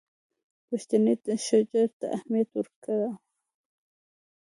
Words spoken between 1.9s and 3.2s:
ته اهمیت ورکړو.